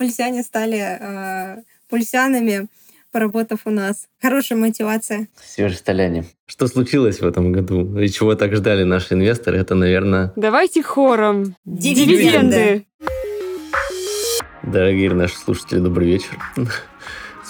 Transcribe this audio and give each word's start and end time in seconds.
пульсяне 0.00 0.42
стали 0.42 0.78
э, 0.78 1.62
пульсянами, 1.90 2.68
поработав 3.12 3.60
у 3.66 3.70
нас. 3.70 4.08
Хорошая 4.22 4.58
мотивация. 4.58 5.28
Северсталяне. 5.44 6.24
Что 6.46 6.68
случилось 6.68 7.20
в 7.20 7.26
этом 7.26 7.52
году 7.52 7.98
и 7.98 8.08
чего 8.08 8.34
так 8.34 8.56
ждали 8.56 8.84
наши 8.84 9.12
инвесторы? 9.12 9.58
Это, 9.58 9.74
наверное... 9.74 10.32
Давайте 10.36 10.82
хором. 10.82 11.54
Дивиденды. 11.66 12.86
Дорогие 14.62 15.12
наши 15.12 15.36
слушатели, 15.36 15.80
добрый 15.80 16.06
вечер. 16.06 16.38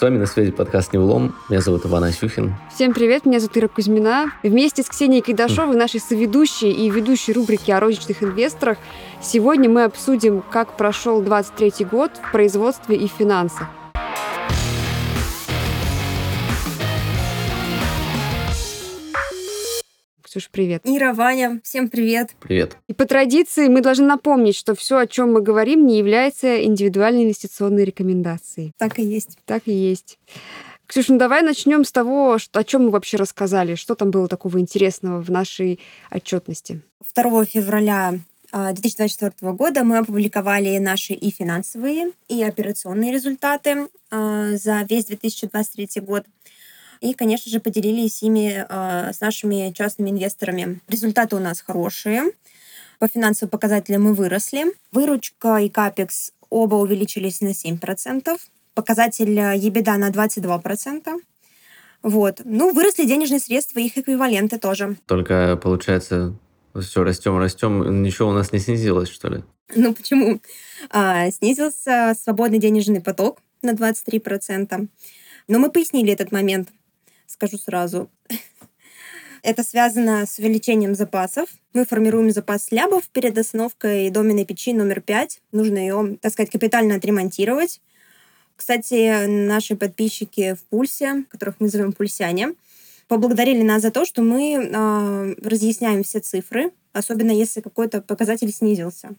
С 0.00 0.02
вами 0.02 0.16
на 0.16 0.24
связи 0.24 0.50
подкаст 0.50 0.94
«Невлом». 0.94 1.34
Меня 1.50 1.60
зовут 1.60 1.84
Иван 1.84 2.04
Асюхин. 2.04 2.54
Всем 2.74 2.94
привет, 2.94 3.26
меня 3.26 3.38
зовут 3.38 3.58
Ира 3.58 3.68
Кузьмина. 3.68 4.32
Вместе 4.42 4.82
с 4.82 4.86
Ксенией 4.86 5.20
Кайдашовой, 5.20 5.76
нашей 5.76 6.00
соведущей 6.00 6.70
и 6.70 6.88
ведущей 6.88 7.34
рубрики 7.34 7.70
о 7.70 7.80
розничных 7.80 8.22
инвесторах, 8.22 8.78
сегодня 9.20 9.68
мы 9.68 9.84
обсудим, 9.84 10.42
как 10.50 10.78
прошел 10.78 11.20
23 11.20 11.84
год 11.84 12.12
в 12.16 12.32
производстве 12.32 12.96
и 12.96 13.08
финансах. 13.08 13.68
Ксюш, 20.30 20.48
привет. 20.48 20.82
Ира, 20.84 21.12
Ваня, 21.12 21.60
всем 21.64 21.88
привет. 21.88 22.36
Привет. 22.38 22.76
И 22.86 22.94
по 22.94 23.04
традиции 23.04 23.66
мы 23.66 23.80
должны 23.80 24.06
напомнить, 24.06 24.54
что 24.54 24.76
все, 24.76 24.98
о 24.98 25.06
чем 25.08 25.32
мы 25.32 25.42
говорим, 25.42 25.88
не 25.88 25.98
является 25.98 26.62
индивидуальной 26.62 27.24
инвестиционной 27.24 27.84
рекомендацией. 27.84 28.72
Так 28.78 29.00
и 29.00 29.02
есть. 29.02 29.38
Так 29.44 29.64
и 29.66 29.72
есть. 29.72 30.20
Ксюша, 30.86 31.14
ну 31.14 31.18
давай 31.18 31.42
начнем 31.42 31.84
с 31.84 31.90
того, 31.90 32.38
что, 32.38 32.60
о 32.60 32.62
чем 32.62 32.84
мы 32.84 32.90
вообще 32.90 33.16
рассказали, 33.16 33.74
что 33.74 33.96
там 33.96 34.12
было 34.12 34.28
такого 34.28 34.60
интересного 34.60 35.20
в 35.20 35.30
нашей 35.30 35.80
отчетности. 36.12 36.80
2 37.12 37.44
февраля 37.46 38.20
2024 38.52 39.32
а, 39.42 39.52
года 39.52 39.82
мы 39.82 39.98
опубликовали 39.98 40.78
наши 40.78 41.12
и 41.12 41.32
финансовые, 41.32 42.12
и 42.28 42.40
операционные 42.44 43.12
результаты 43.12 43.88
а, 44.12 44.52
за 44.52 44.86
весь 44.88 45.06
2023 45.06 46.00
год 46.02 46.24
и, 47.00 47.14
конечно 47.14 47.50
же, 47.50 47.60
поделились 47.60 48.22
ими 48.22 48.64
э, 48.68 49.12
с 49.12 49.20
нашими 49.20 49.72
частными 49.72 50.10
инвесторами. 50.10 50.80
Результаты 50.88 51.36
у 51.36 51.38
нас 51.38 51.60
хорошие. 51.60 52.24
По 52.98 53.08
финансовым 53.08 53.50
показателям 53.50 54.02
мы 54.04 54.14
выросли. 54.14 54.66
Выручка 54.92 55.56
и 55.56 55.70
капекс 55.70 56.32
оба 56.50 56.76
увеличились 56.76 57.40
на 57.40 57.52
7%. 57.52 58.38
Показатель 58.74 59.38
EBITDA 59.38 59.96
на 59.96 60.10
22%. 60.10 61.20
Вот. 62.02 62.40
Ну, 62.44 62.72
выросли 62.72 63.04
денежные 63.04 63.40
средства, 63.40 63.78
их 63.78 63.96
эквиваленты 63.96 64.58
тоже. 64.58 64.96
Только, 65.06 65.56
получается, 65.56 66.34
все 66.78 67.02
растем, 67.02 67.38
растем, 67.38 68.02
ничего 68.02 68.28
у 68.28 68.32
нас 68.32 68.52
не 68.52 68.58
снизилось, 68.58 69.08
что 69.08 69.28
ли? 69.28 69.44
Ну, 69.74 69.94
почему? 69.94 70.40
А, 70.90 71.30
снизился 71.30 72.14
свободный 72.22 72.58
денежный 72.58 73.00
поток 73.00 73.40
на 73.62 73.70
23%. 73.70 74.88
Но 75.48 75.58
мы 75.58 75.70
пояснили 75.70 76.12
этот 76.12 76.32
момент 76.32 76.68
скажу 77.30 77.58
сразу. 77.58 78.10
Это 79.42 79.62
связано 79.62 80.26
с 80.26 80.38
увеличением 80.38 80.94
запасов. 80.94 81.48
Мы 81.72 81.86
формируем 81.86 82.30
запас 82.30 82.70
лябов 82.72 83.08
перед 83.08 83.38
остановкой 83.38 84.10
доменной 84.10 84.44
печи 84.44 84.72
номер 84.72 85.00
5. 85.00 85.40
Нужно 85.52 85.78
ее, 85.78 86.18
так 86.20 86.32
сказать, 86.32 86.50
капитально 86.50 86.96
отремонтировать. 86.96 87.80
Кстати, 88.56 89.26
наши 89.26 89.76
подписчики 89.76 90.54
в 90.54 90.62
Пульсе, 90.64 91.24
которых 91.30 91.56
мы 91.60 91.68
зовем 91.68 91.92
пульсяне, 91.92 92.54
поблагодарили 93.08 93.62
нас 93.62 93.80
за 93.80 93.90
то, 93.90 94.04
что 94.04 94.20
мы 94.20 94.54
э, 94.54 95.34
разъясняем 95.42 96.02
все 96.02 96.20
цифры, 96.20 96.70
особенно 96.92 97.30
если 97.30 97.62
какой-то 97.62 98.02
показатель 98.02 98.52
снизился. 98.52 99.14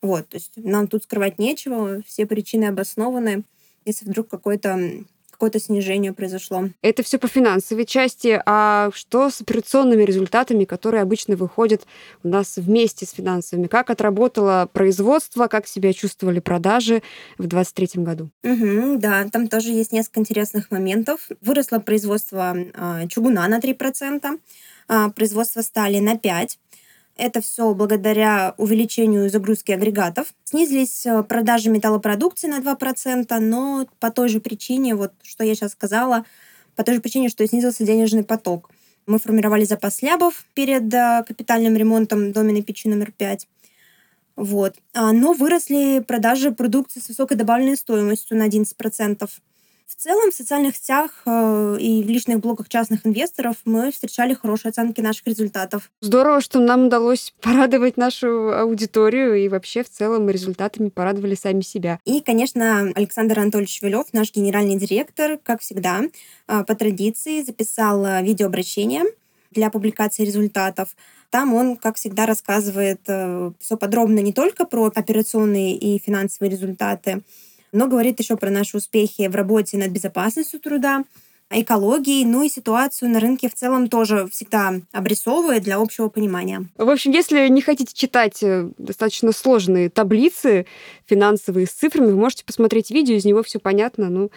Вот, 0.00 0.28
то 0.30 0.36
есть 0.36 0.52
нам 0.56 0.88
тут 0.88 1.04
скрывать 1.04 1.38
нечего, 1.38 2.02
все 2.06 2.24
причины 2.24 2.64
обоснованы. 2.64 3.44
Если 3.84 4.06
вдруг 4.06 4.28
какой-то 4.28 5.04
какое-то 5.40 5.58
снижение 5.58 6.12
произошло. 6.12 6.68
Это 6.82 7.02
все 7.02 7.16
по 7.18 7.26
финансовой 7.26 7.86
части. 7.86 8.42
А 8.44 8.90
что 8.92 9.30
с 9.30 9.40
операционными 9.40 10.02
результатами, 10.02 10.64
которые 10.64 11.00
обычно 11.00 11.34
выходят 11.34 11.86
у 12.22 12.28
нас 12.28 12.58
вместе 12.58 13.06
с 13.06 13.12
финансовыми? 13.12 13.66
Как 13.66 13.88
отработало 13.88 14.68
производство, 14.70 15.46
как 15.46 15.66
себя 15.66 15.94
чувствовали 15.94 16.40
продажи 16.40 17.02
в 17.38 17.46
2023 17.46 18.04
году? 18.04 18.30
Угу, 18.44 18.98
да, 18.98 19.26
там 19.32 19.48
тоже 19.48 19.70
есть 19.70 19.92
несколько 19.92 20.20
интересных 20.20 20.70
моментов. 20.70 21.30
Выросло 21.40 21.78
производство 21.78 22.54
э, 22.54 23.08
чугуна 23.08 23.48
на 23.48 23.60
3%, 23.60 24.20
э, 24.22 24.38
а, 24.88 25.08
производство 25.08 25.62
стали 25.62 26.00
на 26.00 26.16
5%. 26.16 26.58
Это 27.16 27.40
все 27.40 27.74
благодаря 27.74 28.54
увеличению 28.56 29.28
загрузки 29.28 29.72
агрегатов. 29.72 30.32
Снизились 30.44 31.04
э, 31.04 31.22
продажи 31.22 31.68
металлопродукции 31.70 32.48
на 32.48 32.60
2%, 32.60 33.38
но 33.38 33.86
по 33.98 34.10
той 34.10 34.28
же 34.28 34.40
причине, 34.40 34.94
вот 34.94 35.12
что 35.22 35.44
я 35.44 35.54
сейчас 35.54 35.72
сказала, 35.72 36.24
по 36.76 36.84
той 36.84 36.94
же 36.94 37.00
причине, 37.00 37.28
что 37.28 37.46
снизился 37.46 37.84
денежный 37.84 38.24
поток. 38.24 38.70
Мы 39.06 39.18
формировали 39.18 39.64
запас 39.64 40.02
лябов 40.02 40.46
перед 40.54 40.92
э, 40.94 41.24
капитальным 41.26 41.76
ремонтом 41.76 42.32
доменной 42.32 42.62
печи 42.62 42.88
номер 42.88 43.12
5. 43.12 43.46
Вот. 44.36 44.76
А, 44.94 45.12
но 45.12 45.34
выросли 45.34 46.00
продажи 46.00 46.52
продукции 46.52 47.00
с 47.00 47.08
высокой 47.08 47.36
добавленной 47.36 47.76
стоимостью 47.76 48.38
на 48.38 48.48
11%. 48.48 49.28
В 49.90 49.96
целом 49.96 50.30
в 50.30 50.34
социальных 50.34 50.76
сетях 50.76 51.10
э, 51.26 51.76
и 51.80 52.04
в 52.04 52.08
личных 52.08 52.38
блогах 52.38 52.68
частных 52.68 53.04
инвесторов 53.04 53.56
мы 53.64 53.90
встречали 53.90 54.34
хорошие 54.34 54.70
оценки 54.70 55.00
наших 55.00 55.26
результатов. 55.26 55.90
Здорово, 56.00 56.40
что 56.40 56.60
нам 56.60 56.86
удалось 56.86 57.34
порадовать 57.40 57.96
нашу 57.96 58.56
аудиторию 58.56 59.34
и 59.34 59.48
вообще 59.48 59.82
в 59.82 59.90
целом 59.90 60.30
результатами 60.30 60.90
порадовали 60.90 61.34
сами 61.34 61.62
себя. 61.62 61.98
И, 62.04 62.20
конечно, 62.20 62.92
Александр 62.94 63.40
Анатольевич 63.40 63.82
Вилев, 63.82 64.06
наш 64.12 64.32
генеральный 64.32 64.76
директор, 64.76 65.38
как 65.42 65.60
всегда, 65.60 66.02
э, 66.46 66.64
по 66.64 66.74
традиции 66.76 67.42
записал 67.42 68.06
э, 68.06 68.22
видеообращение 68.22 69.02
для 69.50 69.70
публикации 69.70 70.24
результатов. 70.24 70.94
Там 71.30 71.52
он, 71.52 71.76
как 71.76 71.96
всегда, 71.96 72.26
рассказывает 72.26 73.00
все 73.02 73.76
подробно 73.76 74.20
не 74.20 74.32
только 74.32 74.64
про 74.64 74.92
операционные 74.94 75.76
и 75.76 75.98
финансовые 75.98 76.52
результаты, 76.52 77.22
но 77.72 77.86
говорит 77.86 78.18
еще 78.20 78.36
про 78.36 78.50
наши 78.50 78.76
успехи 78.76 79.28
в 79.28 79.34
работе 79.34 79.76
над 79.76 79.90
безопасностью 79.90 80.60
труда, 80.60 81.04
экологией, 81.50 82.24
ну 82.24 82.42
и 82.42 82.48
ситуацию 82.48 83.10
на 83.10 83.18
рынке 83.18 83.48
в 83.48 83.54
целом 83.54 83.88
тоже 83.88 84.28
всегда 84.30 84.74
обрисовывает 84.92 85.64
для 85.64 85.78
общего 85.78 86.08
понимания. 86.08 86.66
В 86.76 86.88
общем, 86.88 87.10
если 87.10 87.48
не 87.48 87.60
хотите 87.60 87.92
читать 87.92 88.42
э, 88.42 88.70
достаточно 88.78 89.32
сложные 89.32 89.90
таблицы 89.90 90.66
финансовые 91.06 91.66
с 91.66 91.72
цифрами, 91.72 92.06
вы 92.06 92.16
можете 92.16 92.44
посмотреть 92.44 92.90
видео, 92.90 93.16
из 93.16 93.24
него 93.24 93.42
все 93.42 93.58
понятно, 93.58 94.08
ну, 94.10 94.30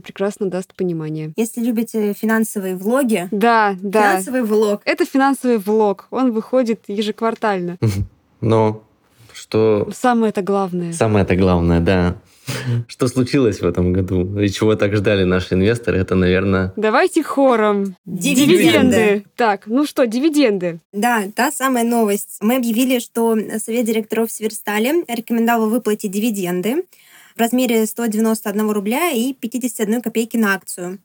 прекрасно 0.00 0.50
даст 0.50 0.74
понимание. 0.74 1.32
Если 1.36 1.62
любите 1.62 2.12
финансовые 2.14 2.76
влоги, 2.76 3.28
да, 3.30 3.76
да. 3.80 4.10
финансовый 4.10 4.42
влог. 4.42 4.82
Это 4.84 5.04
финансовый 5.04 5.58
влог, 5.58 6.08
он 6.10 6.32
выходит 6.32 6.82
ежеквартально. 6.88 7.78
Но 8.40 8.82
что... 9.50 9.88
Самое 9.92 10.30
это 10.30 10.42
главное. 10.42 10.92
Самое 10.92 11.24
это 11.24 11.34
главное, 11.34 11.80
да. 11.80 12.16
Что 12.86 13.08
случилось 13.08 13.60
в 13.60 13.66
этом 13.66 13.92
году 13.92 14.38
и 14.38 14.48
чего 14.48 14.76
так 14.76 14.94
ждали 14.94 15.24
наши 15.24 15.54
инвесторы, 15.54 15.98
это, 15.98 16.14
наверное... 16.14 16.72
Давайте 16.76 17.22
хором. 17.22 17.96
Дивиденды. 18.04 18.56
дивиденды. 18.56 19.24
Так, 19.36 19.66
ну 19.66 19.86
что, 19.86 20.06
дивиденды. 20.06 20.80
Да, 20.92 21.24
та 21.34 21.50
самая 21.50 21.84
новость. 21.84 22.38
Мы 22.40 22.56
объявили, 22.56 23.00
что 23.00 23.36
Совет 23.58 23.86
директоров 23.86 24.30
Северстали 24.30 25.04
рекомендовал 25.12 25.68
выплатить 25.68 26.12
дивиденды 26.12 26.84
в 27.36 27.40
размере 27.40 27.86
191 27.86 28.70
рубля 28.70 29.10
и 29.10 29.32
51 29.34 30.02
копейки 30.02 30.36
на 30.36 30.54
акцию. 30.54 30.98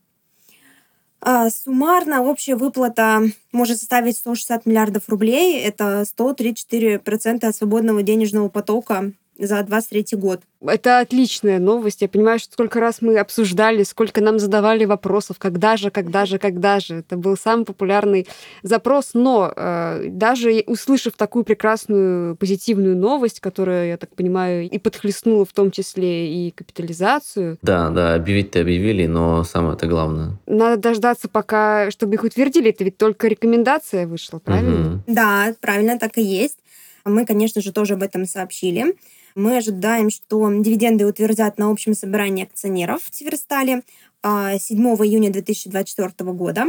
А 1.22 1.50
суммарно 1.50 2.22
общая 2.24 2.56
выплата 2.56 3.22
может 3.52 3.80
составить 3.80 4.18
160 4.18 4.66
миллиардов 4.66 5.10
рублей. 5.10 5.60
Это 5.60 6.04
134% 6.04 7.46
от 7.46 7.56
свободного 7.56 8.04
денежного 8.04 8.50
потока 8.50 9.12
за 9.38 9.64
23 9.64 10.18
год. 10.18 10.42
Это 10.62 11.00
отличная 11.00 11.60
новость. 11.60 12.02
Я 12.02 12.08
понимаю, 12.08 12.40
что 12.40 12.54
сколько 12.54 12.80
раз 12.80 13.02
мы 13.02 13.18
обсуждали, 13.20 13.84
сколько 13.84 14.22
нам 14.22 14.40
задавали 14.40 14.86
вопросов, 14.86 15.38
когда 15.38 15.78
же, 15.78 15.92
когда 15.92 16.26
же, 16.26 16.40
когда 16.40 16.80
же. 16.80 16.96
Это 16.98 17.18
был 17.18 17.38
самый 17.38 17.66
популярный 17.66 18.28
запрос. 18.64 19.12
Но 19.14 19.52
э, 19.56 20.06
даже 20.10 20.64
услышав 20.66 21.14
такую 21.14 21.44
прекрасную 21.44 22.36
позитивную 22.36 22.96
новость, 22.96 23.40
которая, 23.42 23.90
я 23.90 23.98
так 23.98 24.16
понимаю, 24.16 24.70
и 24.70 24.78
подхлестнула 24.80 25.46
в 25.46 25.54
том 25.54 25.72
числе 25.72 26.48
и 26.48 26.52
капитализацию. 26.52 27.58
Да, 27.62 27.90
да, 27.90 28.16
объявить-то 28.16 28.62
объявили, 28.62 29.06
но 29.06 29.44
самое 29.44 29.76
это 29.76 29.88
главное. 29.88 30.40
Надо 30.48 30.82
дождаться, 30.82 31.28
пока, 31.28 31.92
чтобы 31.92 32.16
их 32.16 32.24
утвердили. 32.24 32.72
Это 32.72 32.84
ведь 32.84 32.98
только 32.98 33.28
рекомендация 33.28 34.08
вышла, 34.08 34.40
правильно? 34.40 34.96
Угу. 34.96 35.04
Да, 35.08 35.54
правильно, 35.62 36.00
так 36.00 36.18
и 36.18 36.22
есть. 36.22 36.58
Мы, 37.06 37.26
конечно 37.26 37.62
же, 37.62 37.72
тоже 37.72 37.94
об 37.94 38.02
этом 38.02 38.26
сообщили. 38.26 38.96
Мы 39.36 39.58
ожидаем, 39.58 40.10
что 40.10 40.50
дивиденды 40.50 41.06
утвердят 41.06 41.58
на 41.58 41.70
общем 41.70 41.94
собрании 41.94 42.46
акционеров 42.46 43.04
в 43.04 43.14
Северстале 43.14 43.84
7 44.24 44.24
а, 44.24 44.56
июня 44.56 45.30
2024 45.30 46.32
года. 46.32 46.66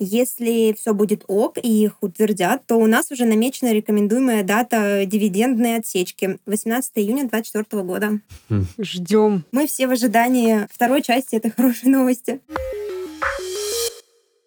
Если 0.00 0.74
все 0.76 0.92
будет 0.92 1.24
ок 1.28 1.58
и 1.62 1.84
их 1.84 1.98
утвердят, 2.00 2.66
то 2.66 2.76
у 2.76 2.86
нас 2.86 3.12
уже 3.12 3.26
намечена 3.26 3.72
рекомендуемая 3.72 4.42
дата 4.42 5.04
дивидендной 5.06 5.76
отсечки 5.76 6.40
18 6.46 6.92
июня 6.96 7.28
2024 7.28 7.82
года. 7.84 8.20
Ждем. 8.78 9.44
Мы 9.52 9.68
все 9.68 9.86
в 9.86 9.92
ожидании 9.92 10.66
второй 10.72 11.02
части 11.02 11.36
этой 11.36 11.52
хорошей 11.52 11.90
новости. 11.90 12.40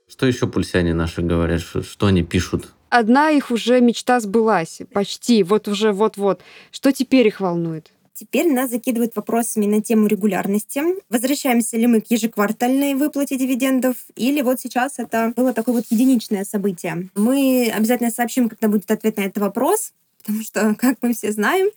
Что 0.10 0.26
еще 0.26 0.48
пульсяне 0.48 0.94
наши 0.94 1.22
говорят? 1.22 1.62
Что 1.62 2.08
они 2.08 2.24
пишут? 2.24 2.74
Одна 2.94 3.32
их 3.32 3.50
уже 3.50 3.82
мечта 3.82 4.20
сбылась. 4.20 4.82
Почти. 4.94 5.42
Вот 5.42 5.68
уже 5.68 5.94
вот-вот. 5.94 6.42
Что 6.70 6.92
теперь 6.92 7.26
их 7.26 7.40
волнует? 7.40 7.92
Теперь 8.14 8.54
нас 8.54 8.70
закидывают 8.70 9.16
вопросами 9.16 9.66
на 9.66 9.82
тему 9.82 10.06
регулярности. 10.06 10.84
Возвращаемся 11.10 11.76
ли 11.76 11.88
мы 11.88 12.02
к 12.02 12.12
ежеквартальной 12.12 12.94
выплате 12.94 13.36
дивидендов, 13.36 13.96
или 14.16 14.44
вот 14.44 14.60
сейчас 14.60 15.00
это 15.00 15.34
было 15.36 15.54
такое 15.54 15.74
вот 15.74 15.86
единичное 15.90 16.46
событие. 16.46 17.10
Мы 17.16 17.74
обязательно 17.76 18.12
сообщим, 18.12 18.48
когда 18.48 18.68
будет 18.68 18.92
ответ 18.92 19.18
на 19.18 19.22
этот 19.22 19.40
вопрос, 19.40 19.92
потому 20.20 20.44
что, 20.44 20.76
как 20.76 20.98
мы 21.02 21.16
все 21.16 21.32
знаем, 21.32 21.70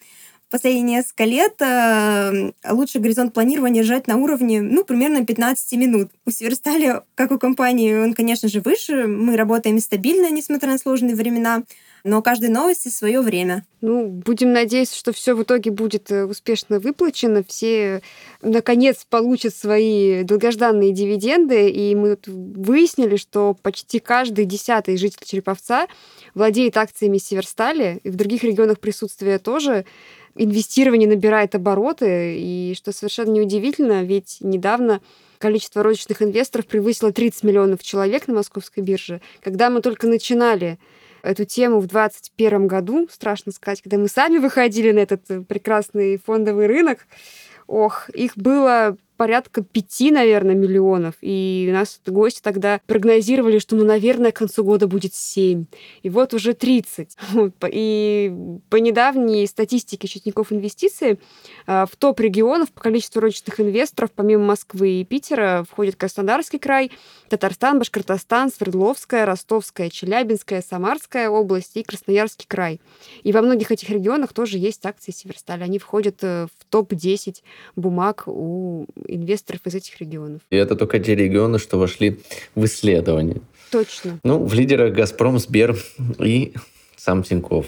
последние 0.51 0.99
несколько 0.99 1.25
лет 1.25 1.55
э, 1.61 2.53
лучший 2.71 3.01
горизонт 3.01 3.35
планирования 3.35 3.83
держать 3.83 4.07
на 4.07 4.17
уровне, 4.17 4.63
ну, 4.63 4.85
примерно 4.85 5.25
15 5.25 5.73
минут. 5.79 6.11
У 6.25 6.31
Северстали, 6.31 7.03
как 7.15 7.31
у 7.33 7.39
компании, 7.39 7.95
он, 7.95 8.15
конечно 8.15 8.49
же, 8.49 8.61
выше. 8.61 9.07
Мы 9.07 9.37
работаем 9.37 9.79
стабильно, 9.81 10.31
несмотря 10.31 10.71
на 10.71 10.79
сложные 10.79 11.15
времена 11.15 11.63
но 12.07 12.23
каждой 12.23 12.51
новости 12.51 12.89
свое 12.89 13.21
время. 13.21 13.67
Ну, 13.81 14.07
будем 14.07 14.53
надеяться, 14.53 14.97
что 14.97 15.13
все 15.13 15.35
в 15.35 15.43
итоге 15.43 15.73
будет 15.73 16.11
э, 16.13 16.25
успешно 16.25 16.79
выплачено, 16.79 17.43
все 17.47 18.01
наконец 18.43 19.05
получат 19.11 19.55
свои 19.55 20.23
долгожданные 20.23 20.93
дивиденды, 20.93 21.69
и 21.69 21.97
мы 21.97 22.17
выяснили, 22.27 23.17
что 23.17 23.57
почти 23.61 23.99
каждый 23.99 24.45
десятый 24.45 24.97
житель 24.97 25.25
Череповца 25.25 25.89
владеет 26.35 26.77
акциями 26.77 27.19
Северстали, 27.19 28.01
и 28.05 28.11
в 28.11 28.15
других 28.15 28.45
регионах 28.45 28.79
присутствия 28.79 29.41
тоже 29.41 29.85
инвестирование 30.37 31.09
набирает 31.09 31.55
обороты, 31.55 32.37
и 32.39 32.75
что 32.77 32.93
совершенно 32.93 33.31
неудивительно, 33.31 34.03
ведь 34.03 34.39
недавно 34.41 35.01
количество 35.39 35.83
розничных 35.83 36.23
инвесторов 36.23 36.67
превысило 36.67 37.13
30 37.13 37.43
миллионов 37.45 37.83
человек 37.83 38.27
на 38.29 38.35
московской 38.35 38.83
бирже. 38.83 39.21
Когда 39.43 39.71
мы 39.71 39.81
только 39.81 40.07
начинали 40.07 40.79
эту 41.23 41.45
тему 41.45 41.81
в 41.81 41.87
2021 41.87 42.67
году, 42.67 43.09
страшно 43.11 43.53
сказать, 43.53 43.83
когда 43.83 43.99
мы 43.99 44.09
сами 44.09 44.39
выходили 44.39 44.93
на 44.93 45.01
этот 45.01 45.23
э, 45.29 45.41
прекрасный 45.43 46.19
фондовый 46.19 46.67
рынок, 46.67 47.07
ох, 47.67 48.09
их 48.11 48.37
было 48.37 48.97
порядка 49.17 49.63
пяти, 49.63 50.11
наверное, 50.11 50.55
миллионов. 50.55 51.15
И 51.21 51.67
у 51.71 51.73
нас 51.73 52.01
гости 52.07 52.41
тогда 52.43 52.81
прогнозировали, 52.87 53.59
что, 53.59 53.77
ну, 53.77 53.85
наверное, 53.85 54.33
к 54.33 54.37
концу 54.37 54.65
года 54.65 54.87
будет 54.87 55.15
семь. 55.15 55.67
И 56.03 56.11
вот 56.11 56.35
уже 56.35 56.55
30. 56.55 57.17
И 57.71 58.33
по 58.71 58.77
недавней 58.77 59.47
статистике 59.47 60.07
счетников 60.07 60.53
инвестиций 60.53 61.19
а, 61.67 61.87
в 61.87 61.97
топ 61.97 62.21
регионов 62.21 62.71
по 62.73 62.81
количеству 62.81 63.21
розничных 63.21 63.61
инвесторов, 63.61 64.11
помимо 64.15 64.45
Москвы 64.45 65.01
и 65.01 65.05
Питера, 65.05 65.65
входит 65.69 65.97
Краснодарский 65.97 66.59
край, 66.59 66.93
Татарстан, 67.29 67.79
Башкортостан, 67.79 68.53
Свердловская, 68.53 69.27
Ростовская, 69.27 69.91
Челябинская, 69.91 70.63
Самарская 70.63 71.29
область 71.29 71.77
и 71.77 71.83
Красноярский 71.83 72.47
край. 72.49 72.81
И 73.23 73.33
во 73.33 73.43
многих 73.43 73.73
этих 73.73 73.89
регионах 73.91 74.33
тоже 74.33 74.59
есть 74.59 74.85
акции 74.85 75.13
Северстали. 75.13 75.63
Они 75.63 75.79
входят 75.79 76.19
э, 76.23 76.47
в 76.47 76.66
топ-10 76.71 77.37
бумаг 77.77 78.25
у 78.27 78.87
инвесторов 79.07 79.61
из 79.65 79.75
этих 79.75 80.01
регионов. 80.01 80.41
И 80.51 80.57
это 80.57 80.77
только 80.77 80.99
те 80.99 81.15
регионы, 81.15 81.59
что 81.59 81.79
вошли 81.79 82.21
в 82.55 82.65
исследование. 82.65 83.41
Точно. 83.71 84.21
Ну, 84.23 84.45
в 84.45 84.55
лидерах 84.55 84.95
«Газпром», 84.95 85.39
«Сбер» 85.39 85.77
и 86.19 86.55
сам 86.97 87.23
Тиньков. 87.23 87.67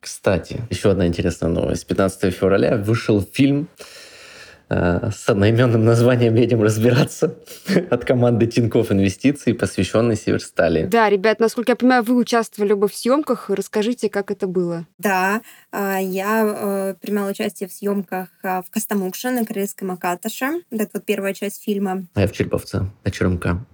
Кстати, 0.00 0.60
еще 0.70 0.90
одна 0.90 1.06
интересная 1.06 1.50
новость. 1.50 1.86
15 1.86 2.34
февраля 2.34 2.76
вышел 2.76 3.22
фильм 3.22 3.68
с 4.72 5.28
одноименным 5.28 5.84
названием 5.84 6.34
«Едем 6.34 6.62
разбираться» 6.62 7.34
от 7.90 8.04
команды 8.04 8.46
Тинькофф 8.46 8.92
Инвестиций, 8.92 9.54
посвященный 9.54 10.16
Северстали. 10.16 10.86
Да, 10.86 11.10
ребят, 11.10 11.40
насколько 11.40 11.72
я 11.72 11.76
понимаю, 11.76 12.02
вы 12.02 12.14
участвовали 12.16 12.72
оба 12.72 12.88
в 12.88 12.94
съемках. 12.94 13.50
Расскажите, 13.50 14.08
как 14.08 14.30
это 14.30 14.46
было. 14.46 14.86
Да, 14.98 15.42
а, 15.70 15.98
я 15.98 16.44
э, 16.44 16.94
принимала 17.00 17.30
участие 17.30 17.68
в 17.68 17.72
съемках 17.72 18.28
а, 18.42 18.62
в 18.62 18.70
Костомукше 18.70 19.30
на 19.30 19.44
Корейском 19.44 19.90
Акаташе. 19.90 20.62
Это 20.70 20.88
вот 20.94 21.04
первая 21.04 21.34
часть 21.34 21.62
фильма. 21.62 22.06
А 22.14 22.20
я 22.22 22.28
в 22.28 22.32
Череповце, 22.32 22.86
на 23.04 23.10
Черемка. 23.10 23.64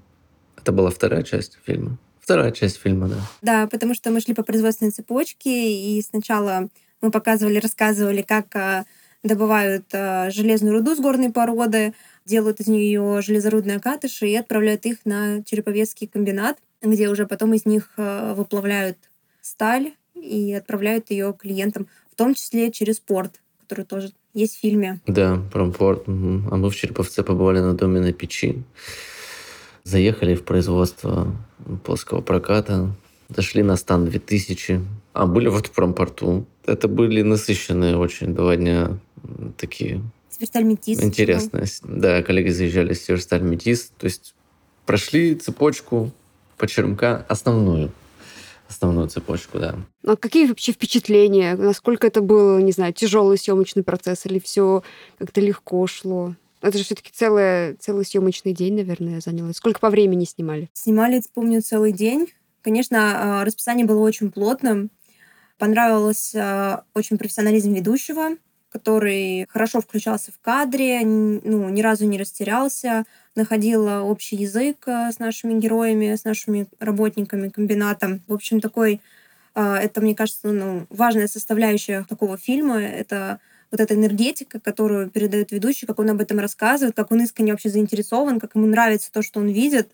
Это 0.56 0.72
была 0.72 0.90
вторая 0.90 1.22
часть 1.22 1.58
фильма. 1.64 1.98
Вторая 2.20 2.50
часть 2.52 2.76
фильма, 2.78 3.08
да. 3.08 3.16
Да, 3.40 3.66
потому 3.66 3.94
что 3.94 4.10
мы 4.10 4.20
шли 4.20 4.34
по 4.34 4.42
производственной 4.42 4.90
цепочке, 4.90 5.72
и 5.72 6.02
сначала 6.02 6.68
мы 7.00 7.10
показывали, 7.10 7.58
рассказывали, 7.58 8.22
как 8.22 8.54
а, 8.56 8.84
добывают 9.22 9.86
э, 9.92 10.30
железную 10.30 10.74
руду 10.74 10.94
с 10.94 11.00
горной 11.00 11.30
породы, 11.30 11.94
делают 12.24 12.60
из 12.60 12.68
нее 12.68 13.20
железорудные 13.22 13.80
катыши 13.80 14.28
и 14.28 14.36
отправляют 14.36 14.86
их 14.86 14.98
на 15.04 15.42
Череповецкий 15.44 16.06
комбинат, 16.06 16.58
где 16.82 17.08
уже 17.08 17.26
потом 17.26 17.54
из 17.54 17.66
них 17.66 17.90
э, 17.96 18.34
выплавляют 18.34 18.98
сталь 19.40 19.92
и 20.14 20.52
отправляют 20.52 21.10
ее 21.10 21.34
клиентам, 21.38 21.88
в 22.12 22.16
том 22.16 22.34
числе 22.34 22.70
через 22.70 23.00
порт, 23.00 23.40
который 23.60 23.84
тоже 23.84 24.12
есть 24.34 24.56
в 24.56 24.60
фильме. 24.60 25.00
Да, 25.06 25.40
промпорт. 25.52 26.04
А 26.06 26.10
мы 26.10 26.70
в 26.70 26.76
Череповце 26.76 27.22
побывали 27.22 27.60
на 27.60 27.74
доме 27.74 28.00
на 28.00 28.12
печи. 28.12 28.62
Заехали 29.84 30.34
в 30.34 30.44
производство 30.44 31.34
плоского 31.84 32.20
проката, 32.20 32.94
зашли 33.28 33.62
на 33.62 33.76
стан 33.76 34.04
2000, 34.06 34.80
а 35.12 35.26
были 35.26 35.48
вот 35.48 35.68
в 35.68 35.70
промпорту. 35.72 36.46
Это 36.66 36.88
были 36.88 37.22
насыщенные 37.22 37.96
очень 37.96 38.34
два 38.34 38.56
дня 38.56 38.98
такие 39.56 40.02
Северсталь 40.30 40.64
Метис. 40.64 41.02
Интересно. 41.02 41.64
Да, 41.82 42.22
коллеги 42.22 42.50
заезжали 42.50 42.92
с 42.92 43.04
Северсталь 43.04 43.42
Метис. 43.42 43.92
То 43.98 44.06
есть 44.06 44.34
прошли 44.86 45.34
цепочку 45.34 46.12
по 46.56 46.66
черемка 46.66 47.24
основную. 47.28 47.90
Основную 48.68 49.08
цепочку, 49.08 49.58
да. 49.58 49.76
А 50.06 50.16
какие 50.16 50.46
вообще 50.46 50.72
впечатления? 50.72 51.56
Насколько 51.56 52.06
это 52.06 52.20
был, 52.20 52.58
не 52.58 52.72
знаю, 52.72 52.92
тяжелый 52.92 53.38
съемочный 53.38 53.82
процесс 53.82 54.26
или 54.26 54.38
все 54.38 54.82
как-то 55.18 55.40
легко 55.40 55.86
шло? 55.86 56.34
Это 56.60 56.76
же 56.76 56.84
все-таки 56.84 57.10
целый, 57.12 57.74
целый 57.76 58.04
съемочный 58.04 58.52
день, 58.52 58.74
наверное, 58.74 59.20
заняло. 59.20 59.52
Сколько 59.52 59.80
по 59.80 59.90
времени 59.90 60.24
снимали? 60.24 60.68
Снимали, 60.74 61.22
помню, 61.32 61.62
целый 61.62 61.92
день. 61.92 62.28
Конечно, 62.62 63.40
а, 63.40 63.44
расписание 63.44 63.86
было 63.86 64.00
очень 64.00 64.30
плотным. 64.30 64.90
Понравилось 65.56 66.34
а, 66.34 66.84
очень 66.94 67.16
профессионализм 67.16 67.72
ведущего 67.72 68.36
который 68.68 69.46
хорошо 69.48 69.80
включался 69.80 70.32
в 70.32 70.38
кадре, 70.40 71.00
ну, 71.04 71.68
ни 71.68 71.82
разу 71.82 72.06
не 72.06 72.18
растерялся, 72.18 73.04
находил 73.34 73.86
общий 73.86 74.36
язык 74.36 74.84
э, 74.86 75.10
с 75.12 75.18
нашими 75.18 75.58
героями, 75.58 76.14
с 76.14 76.24
нашими 76.24 76.66
работниками 76.78 77.48
комбината. 77.48 78.20
В 78.26 78.34
общем, 78.34 78.60
такой, 78.60 79.00
э, 79.54 79.74
это, 79.74 80.00
мне 80.00 80.14
кажется, 80.14 80.48
ну, 80.48 80.86
важная 80.90 81.28
составляющая 81.28 82.04
такого 82.08 82.36
фильма. 82.36 82.80
Это 82.80 83.40
вот 83.70 83.80
эта 83.80 83.94
энергетика, 83.94 84.60
которую 84.60 85.10
передает 85.10 85.52
ведущий, 85.52 85.86
как 85.86 85.98
он 85.98 86.10
об 86.10 86.20
этом 86.20 86.38
рассказывает, 86.38 86.96
как 86.96 87.12
он 87.12 87.22
искренне 87.22 87.52
вообще 87.52 87.68
заинтересован, 87.68 88.40
как 88.40 88.54
ему 88.54 88.66
нравится 88.66 89.12
то, 89.12 89.22
что 89.22 89.40
он 89.40 89.48
видит. 89.48 89.90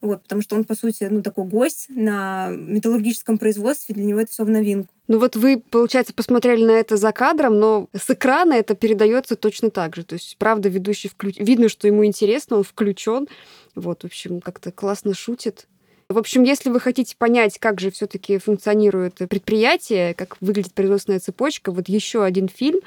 Вот, 0.00 0.22
потому 0.22 0.40
что 0.40 0.56
он, 0.56 0.64
по 0.64 0.74
сути, 0.74 1.04
ну, 1.10 1.22
такой 1.22 1.44
гость 1.44 1.86
на 1.90 2.48
металлургическом 2.50 3.36
производстве, 3.36 3.94
для 3.94 4.04
него 4.04 4.20
это 4.20 4.30
все 4.30 4.44
в 4.44 4.48
новинку. 4.48 4.88
Ну 5.08 5.18
вот 5.18 5.36
вы, 5.36 5.62
получается, 5.70 6.14
посмотрели 6.14 6.64
на 6.64 6.70
это 6.70 6.96
за 6.96 7.12
кадром, 7.12 7.58
но 7.58 7.88
с 7.94 8.08
экрана 8.08 8.54
это 8.54 8.74
передается 8.74 9.36
точно 9.36 9.70
так 9.70 9.96
же. 9.96 10.04
То 10.04 10.14
есть, 10.14 10.36
правда, 10.38 10.68
ведущий 10.68 11.08
включ... 11.08 11.36
видно, 11.38 11.68
что 11.68 11.86
ему 11.86 12.06
интересно, 12.06 12.56
он 12.56 12.64
включен. 12.64 13.28
Вот, 13.74 14.02
в 14.02 14.06
общем, 14.06 14.40
как-то 14.40 14.72
классно 14.72 15.12
шутит. 15.12 15.66
В 16.08 16.16
общем, 16.18 16.44
если 16.44 16.70
вы 16.70 16.80
хотите 16.80 17.14
понять, 17.16 17.58
как 17.58 17.78
же 17.78 17.90
все-таки 17.90 18.38
функционирует 18.38 19.14
предприятие, 19.28 20.14
как 20.14 20.38
выглядит 20.40 20.72
производственная 20.72 21.20
цепочка, 21.20 21.70
вот 21.70 21.88
еще 21.88 22.24
один 22.24 22.48
фильм, 22.48 22.80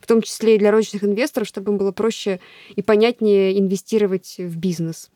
в 0.00 0.06
том 0.06 0.22
числе 0.22 0.54
и 0.54 0.58
для 0.58 0.70
розничных 0.70 1.04
инвесторов, 1.04 1.46
чтобы 1.46 1.72
им 1.72 1.78
было 1.78 1.92
проще 1.92 2.40
и 2.74 2.80
понятнее 2.80 3.58
инвестировать 3.58 4.36
в 4.38 4.56
бизнес. 4.56 5.10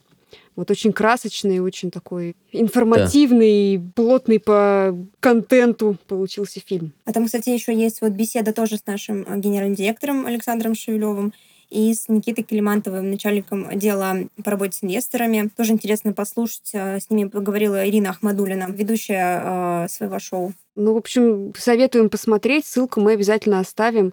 Вот 0.56 0.70
очень 0.70 0.92
красочный, 0.92 1.60
очень 1.60 1.90
такой 1.90 2.36
информативный, 2.52 3.78
да. 3.78 3.84
плотный 3.94 4.38
по 4.38 4.96
контенту 5.20 5.96
получился 6.06 6.60
фильм. 6.60 6.92
А 7.04 7.12
там, 7.12 7.26
кстати, 7.26 7.50
еще 7.50 7.74
есть 7.74 8.00
вот 8.00 8.12
беседа 8.12 8.52
тоже 8.52 8.76
с 8.76 8.86
нашим 8.86 9.24
э, 9.28 9.38
генеральным 9.38 9.74
директором 9.74 10.26
Александром 10.26 10.74
Шевелевым 10.74 11.32
и 11.70 11.92
с 11.92 12.08
Никитой 12.08 12.44
Келимантовым, 12.44 13.10
начальником 13.10 13.66
отдела 13.68 14.16
по 14.42 14.50
работе 14.50 14.78
с 14.78 14.84
инвесторами. 14.84 15.50
Тоже 15.56 15.72
интересно 15.72 16.12
послушать. 16.12 16.70
Э, 16.72 17.00
с 17.00 17.10
ними 17.10 17.28
поговорила 17.28 17.88
Ирина 17.88 18.10
Ахмадулина, 18.10 18.68
ведущая 18.70 19.84
э, 19.84 19.88
своего 19.88 20.18
шоу. 20.18 20.52
Ну, 20.76 20.94
в 20.94 20.96
общем, 20.96 21.52
советуем 21.56 22.08
посмотреть. 22.08 22.66
Ссылку 22.66 23.00
мы 23.00 23.12
обязательно 23.12 23.60
оставим. 23.60 24.12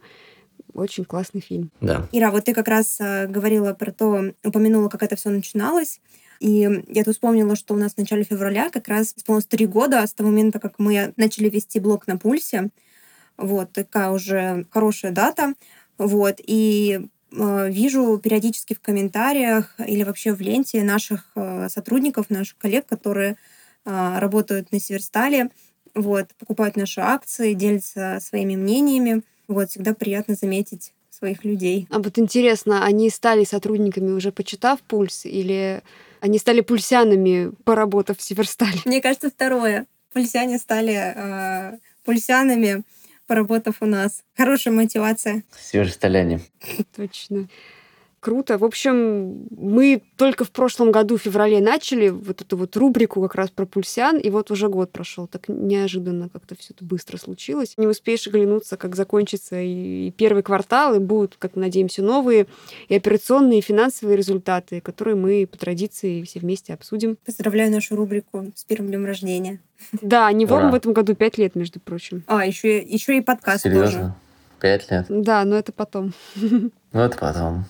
Очень 0.74 1.06
классный 1.06 1.42
фильм. 1.42 1.72
Да. 1.82 2.08
Ира, 2.12 2.32
вот 2.32 2.46
ты 2.46 2.54
как 2.54 2.68
раз 2.68 2.98
говорила 3.00 3.74
про 3.74 3.92
то, 3.92 4.34
упомянула, 4.44 4.90
как 4.90 5.04
это 5.04 5.16
все 5.16 5.30
начиналось. 5.30 6.00
И 6.42 6.84
я 6.88 7.04
тут 7.04 7.14
вспомнила, 7.14 7.56
что 7.56 7.76
у 7.76 7.78
нас 7.78 7.94
в 7.94 7.98
начале 8.00 8.24
февраля 8.24 8.72
как 8.72 8.88
раз 8.88 9.14
исполнилось 9.16 9.46
три 9.46 9.68
года 9.68 10.06
с 10.06 10.12
того 10.12 10.30
момента, 10.30 10.60
как 10.60 10.80
мы 10.80 11.14
начали 11.16 11.50
вести 11.50 11.80
блог 11.80 12.08
на 12.08 12.18
пульсе. 12.18 12.70
Вот, 13.38 13.72
такая 13.74 14.10
уже 14.10 14.66
хорошая 14.72 15.12
дата. 15.12 15.54
Вот, 16.00 16.38
и 16.40 17.00
э, 17.32 17.70
вижу 17.72 18.18
периодически 18.18 18.74
в 18.74 18.80
комментариях 18.80 19.76
или 19.86 20.04
вообще 20.04 20.34
в 20.34 20.42
ленте 20.42 20.82
наших 20.82 21.30
э, 21.36 21.70
сотрудников, 21.70 22.32
наших 22.32 22.58
коллег, 22.58 22.88
которые 22.88 23.38
э, 23.86 24.20
работают 24.20 24.72
на 24.72 24.80
Северстале, 24.80 25.52
вот, 25.94 26.30
покупают 26.40 26.76
наши 26.76 27.02
акции, 27.02 27.54
делятся 27.54 28.18
своими 28.20 28.56
мнениями. 28.56 29.22
Вот, 29.52 29.70
всегда 29.70 29.94
приятно 29.94 30.36
заметить 30.36 30.94
своих 31.10 31.44
людей. 31.44 31.88
А 31.92 32.00
вот 32.00 32.18
интересно, 32.18 32.86
они 32.86 33.10
стали 33.10 33.44
сотрудниками 33.44 34.12
уже 34.12 34.32
почитав 34.32 34.80
пульс 34.82 35.26
или 35.26 35.82
они 36.22 36.40
стали 36.40 36.62
пульсянами, 36.62 37.52
поработав 37.66 38.18
в 38.18 38.22
Северстале? 38.22 38.80
Мне 38.86 39.02
кажется, 39.02 39.30
второе. 39.30 39.88
Пульсяне 40.14 40.58
стали 40.58 40.94
э, 40.94 41.78
пульсянами, 42.06 42.84
поработав 43.28 43.82
у 43.82 43.86
нас. 43.86 44.24
Хорошая 44.38 44.74
мотивация. 44.74 45.44
Северсталяне. 45.60 46.40
Точно. 46.96 47.48
Круто. 48.22 48.60
В 48.60 48.64
общем, 48.64 49.48
мы 49.50 50.04
только 50.16 50.46
в 50.46 50.52
прошлом 50.52 50.92
году, 50.92 51.18
в 51.18 51.22
феврале, 51.24 51.60
начали 51.60 52.10
вот 52.10 52.42
эту 52.42 52.56
вот 52.56 52.78
рубрику 52.78 53.20
как 53.20 53.34
раз 53.34 53.50
про 53.50 53.66
пульсян, 53.66 54.20
и 54.20 54.30
вот 54.30 54.52
уже 54.52 54.70
год 54.70 54.92
прошел. 54.92 55.26
Так 55.26 55.48
неожиданно 55.48 56.30
как-то 56.30 56.56
все 56.56 56.76
это 56.76 56.86
быстро 56.86 57.18
случилось. 57.18 57.74
Не 57.78 57.88
успеешь 57.88 58.28
оглянуться, 58.28 58.78
как 58.78 58.96
закончится 58.96 59.60
и 59.60 60.12
первый 60.12 60.44
квартал, 60.44 60.94
и 60.94 61.00
будут, 61.00 61.36
как 61.40 61.56
мы 61.56 61.64
надеемся, 61.64 62.04
новые 62.04 62.46
и 62.90 62.96
операционные, 62.96 63.58
и 63.58 63.64
финансовые 63.64 64.18
результаты, 64.18 64.82
которые 64.82 65.16
мы 65.16 65.48
по 65.48 65.58
традиции 65.58 66.22
все 66.22 66.40
вместе 66.42 66.76
обсудим. 66.76 67.18
Поздравляю 67.26 67.72
нашу 67.72 67.96
рубрику 67.96 68.52
с 68.54 68.64
первым 68.66 68.90
днем 68.90 69.04
рождения. 69.04 69.60
Да, 70.00 70.32
не 70.32 70.46
в 70.46 70.76
этом 70.76 70.94
году 70.94 71.16
пять 71.16 71.40
лет, 71.40 71.56
между 71.56 71.80
прочим. 71.80 72.24
А, 72.28 72.46
еще, 72.46 72.78
еще 72.84 73.18
и 73.18 73.22
подкаст 73.22 73.64
Серьезно? 73.64 73.86
тоже. 73.86 74.14
Пять 74.60 74.92
лет? 74.92 75.06
Да, 75.10 75.44
но 75.44 75.56
это 75.56 75.72
потом. 75.72 76.14
Ну, 76.94 77.00
это 77.00 77.18
потом. 77.18 77.66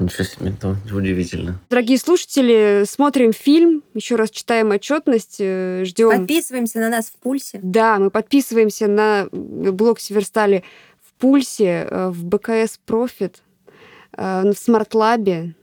Ничего 0.00 0.24
себе, 0.24 0.50
это 0.50 0.76
удивительно. 0.94 1.60
Дорогие 1.68 1.98
слушатели, 1.98 2.84
смотрим 2.88 3.34
фильм, 3.34 3.84
еще 3.92 4.16
раз 4.16 4.30
читаем 4.30 4.70
отчетность, 4.70 5.36
э, 5.40 5.82
ждем. 5.84 6.10
Подписываемся 6.20 6.78
на 6.80 6.88
нас 6.88 7.06
в 7.06 7.16
пульсе. 7.20 7.60
Да, 7.62 7.98
мы 7.98 8.10
подписываемся 8.10 8.86
на 8.86 9.28
блог 9.30 10.00
Северстали 10.00 10.64
в 11.04 11.20
пульсе, 11.20 11.86
э, 11.90 12.08
в 12.08 12.24
БКС 12.24 12.80
Профит, 12.86 13.42
э, 14.16 14.50
в 14.50 14.54
Смартлабе, 14.54 15.54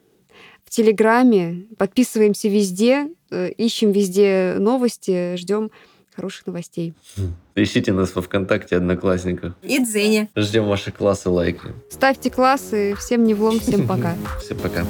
в 0.63 0.69
Телеграме. 0.69 1.65
Подписываемся 1.79 2.47
везде, 2.47 3.09
ищем 3.57 3.91
везде 3.91 4.55
новости, 4.59 5.35
ждем 5.35 5.71
хороших 6.17 6.47
новостей. 6.47 6.95
Ищите 7.55 7.93
нас 7.93 8.15
во 8.15 8.21
ВКонтакте, 8.21 8.75
Одноклассниках. 8.75 9.53
И 9.61 9.79
Дзене. 9.79 10.29
Ждем 10.35 10.65
ваши 10.65 10.91
классы, 10.91 11.29
лайки. 11.29 11.73
Ставьте 11.91 12.31
классы. 12.31 12.95
Всем 12.95 13.23
не 13.23 13.35
влом, 13.35 13.59
всем 13.59 13.87
пока. 13.87 14.15
Всем 14.41 14.57
пока. 14.57 14.83